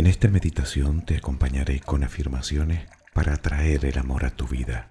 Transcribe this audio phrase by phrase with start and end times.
[0.00, 4.90] En esta meditación te acompañaré con afirmaciones para atraer el amor a tu vida.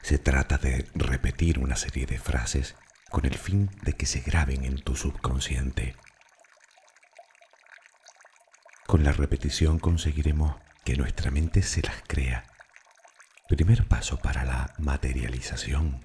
[0.00, 2.74] Se trata de repetir una serie de frases
[3.10, 5.94] con el fin de que se graben en tu subconsciente.
[8.86, 10.56] Con la repetición conseguiremos
[10.86, 12.44] que nuestra mente se las crea.
[13.46, 16.02] Primer paso para la materialización.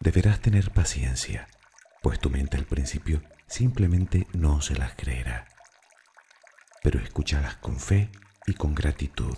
[0.00, 1.46] Deberás tener paciencia,
[2.06, 5.48] pues tu mente al principio simplemente no se las creerá.
[6.80, 8.12] Pero escúchalas con fe
[8.46, 9.36] y con gratitud.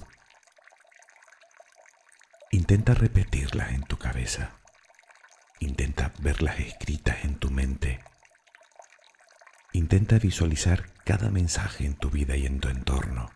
[2.50, 4.50] Intenta repetirlas en tu cabeza.
[5.60, 8.04] Intenta verlas escritas en tu mente.
[9.72, 13.30] Intenta visualizar cada mensaje en tu vida y en tu entorno.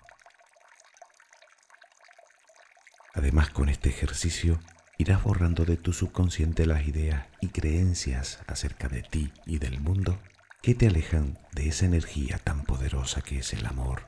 [3.14, 4.60] Además, con este ejercicio
[5.02, 10.20] irás borrando de tu subconsciente las ideas y creencias acerca de ti y del mundo
[10.62, 14.06] que te alejan de esa energía tan poderosa que es el amor.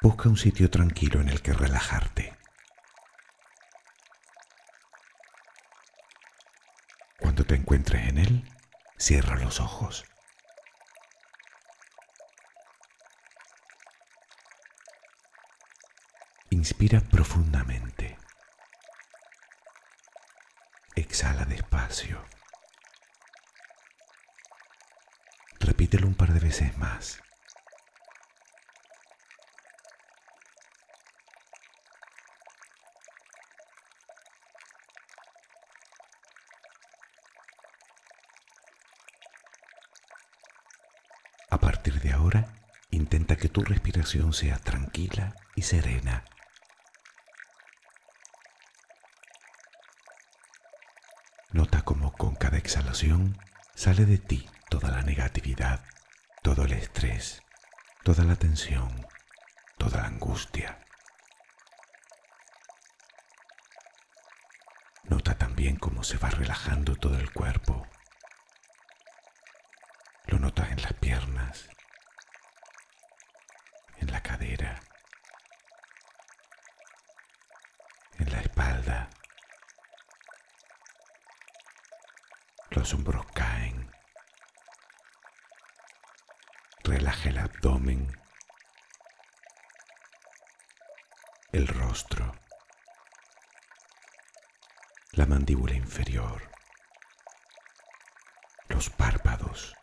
[0.00, 2.36] Busca un sitio tranquilo en el que relajarte.
[7.18, 8.48] Cuando te encuentres en él,
[8.96, 10.04] cierra los ojos.
[16.50, 18.16] Inspira profundamente.
[20.96, 22.24] Exhala despacio.
[25.60, 27.20] Repítelo un par de veces más.
[41.50, 42.54] A partir de ahora,
[42.90, 46.24] intenta que tu respiración sea tranquila y serena.
[51.50, 53.34] Nota cómo con cada exhalación
[53.74, 55.82] sale de ti toda la negatividad,
[56.42, 57.42] todo el estrés,
[58.04, 59.06] toda la tensión,
[59.78, 60.78] toda la angustia.
[65.04, 67.86] Nota también cómo se va relajando todo el cuerpo.
[70.26, 71.70] Lo notas en las piernas,
[73.96, 74.78] en la cadera,
[78.18, 79.08] en la espalda.
[82.78, 83.90] Los hombros caen.
[86.84, 88.16] Relaja el abdomen,
[91.50, 92.32] el rostro,
[95.10, 96.48] la mandíbula inferior,
[98.68, 99.74] los párpados.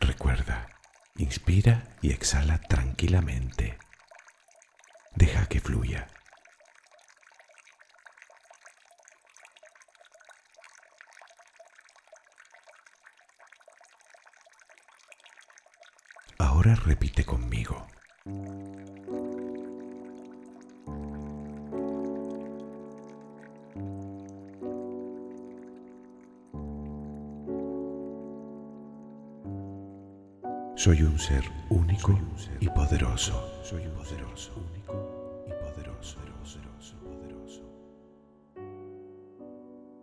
[0.00, 0.66] Recuerda,
[1.14, 3.78] inspira y exhala tranquilamente.
[5.14, 6.08] Deja que fluya.
[16.60, 17.86] Ahora repite conmigo.
[30.76, 32.20] Soy un ser único
[32.60, 33.62] y poderoso.
[33.64, 36.18] Soy un poderoso, único y poderoso.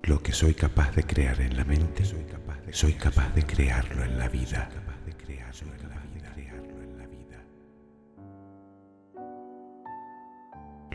[0.01, 4.28] Lo que soy capaz de crear en la mente, soy capaz de crearlo en la
[4.28, 4.72] vida.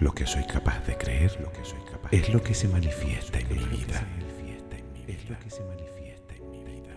[0.02, 1.30] Lo que soy capaz de creer
[2.10, 4.04] es lo que se manifiesta en mi vida.
[5.06, 6.92] Es lo que se manifiesta en mi vida.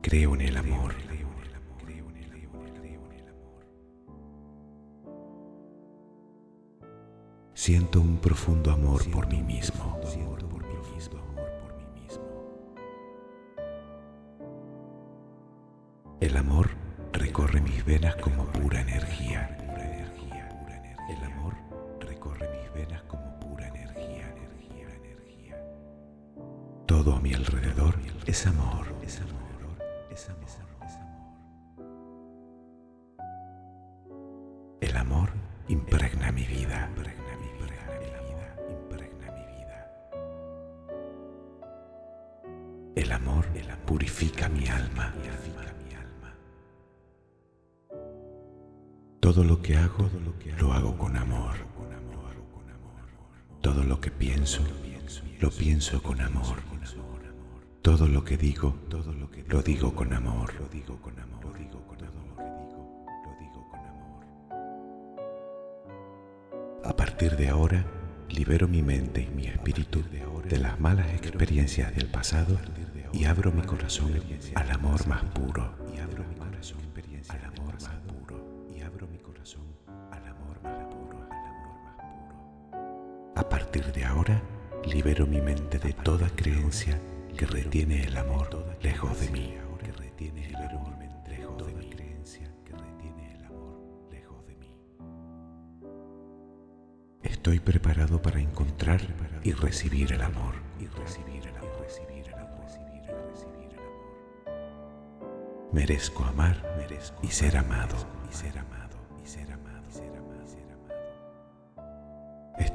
[0.00, 0.94] Creo en el amor.
[7.52, 10.00] Siento un profundo amor por mí mismo.
[16.18, 16.70] El amor
[17.30, 19.56] recorre mis venas como pura energía.
[21.08, 21.54] El amor
[22.00, 24.34] recorre mis venas como pura energía.
[26.86, 27.94] Todo a mi alrededor
[28.26, 28.86] es amor.
[34.80, 35.30] El amor.
[35.68, 36.90] Impregna mi vida.
[42.96, 43.46] El amor
[43.86, 45.14] purifica mi alma.
[49.20, 50.10] Todo lo que hago,
[50.58, 51.54] lo hago con amor.
[53.60, 54.62] Todo lo que pienso,
[55.40, 56.56] lo pienso con amor.
[57.82, 58.74] Todo lo que digo,
[59.48, 60.50] lo digo con amor.
[67.20, 67.84] partir de ahora,
[68.30, 70.02] libero mi mente y mi espíritu
[70.48, 72.58] de las malas experiencias del pasado
[73.12, 74.12] y abro mi corazón
[74.54, 75.76] al amor más puro.
[75.94, 76.78] Y abro mi corazón
[77.28, 77.69] al amor
[79.40, 79.64] corazón
[80.10, 81.16] al amor más puro.
[81.16, 83.32] Al amor más puro.
[83.36, 84.42] A partir de ahora,
[84.84, 87.00] libero mi mente de toda creencia
[87.36, 89.54] que retiene el amor lejos de mí.
[97.22, 99.00] Estoy preparado para encontrar
[99.42, 100.54] y recibir el amor.
[100.78, 101.80] Y recibir el amor.
[101.80, 102.60] Recibir el amor.
[102.66, 103.92] Recibir el amor.
[105.72, 107.96] Merezco amar, merezco y ser amado.
[108.30, 108.79] Y ser amado.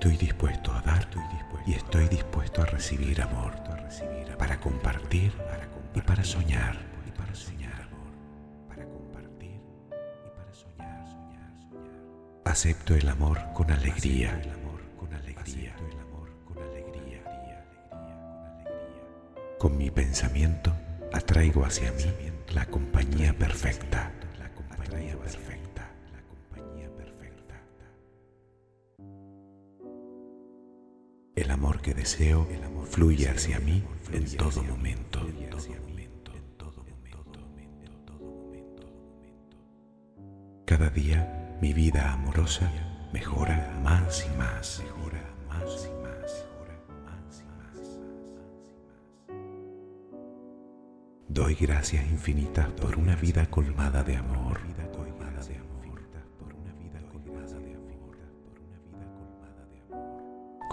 [0.06, 1.08] Estoy dispuesto a dar
[1.66, 3.56] y estoy dispuesto a recibir amor,
[4.38, 5.34] para compartir
[5.96, 6.78] y para soñar.
[12.44, 14.40] Acepto el amor con alegría.
[19.58, 20.72] Con mi pensamiento
[21.14, 22.06] atraigo hacia mí
[22.54, 24.05] la compañía perfecta.
[31.46, 32.48] El amor que deseo
[32.90, 35.22] fluye hacia mí en todo momento.
[40.66, 42.72] Cada día mi vida amorosa
[43.14, 44.84] mejora más y más.
[51.28, 54.62] Doy gracias infinitas por una vida colmada de amor.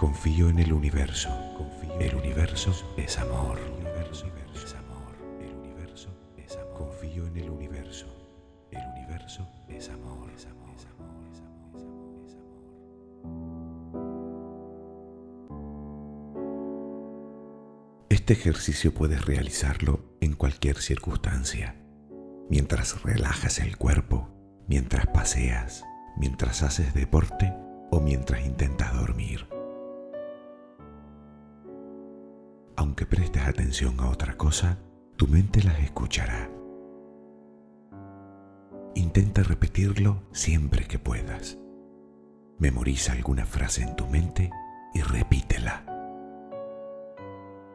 [0.03, 1.29] Confío en el universo.
[1.97, 3.57] El universo es amor.
[3.57, 6.73] El universo es amor.
[6.77, 8.05] Confío en el universo.
[8.69, 10.29] El universo es amor.
[18.09, 21.77] Este ejercicio puedes realizarlo en cualquier circunstancia,
[22.49, 24.27] mientras relajas el cuerpo,
[24.67, 25.85] mientras paseas,
[26.17, 27.53] mientras haces deporte
[27.89, 29.52] o mientras intentas dormir.
[32.75, 34.79] Aunque prestes atención a otra cosa,
[35.15, 36.49] tu mente las escuchará.
[38.95, 41.57] Intenta repetirlo siempre que puedas.
[42.59, 44.49] Memoriza alguna frase en tu mente
[44.93, 45.83] y repítela.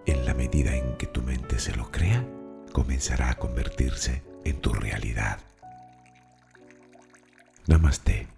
[0.06, 2.26] En la medida en que tu mente se lo crea,
[2.72, 5.38] comenzará a convertirse en tu realidad.
[7.66, 8.37] Namaste.